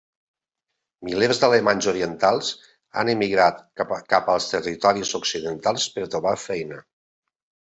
[1.09, 2.49] Milers d'alemanys orientals
[3.01, 3.61] han emigrat
[4.15, 6.83] cap als territoris occidentals per trobar feina.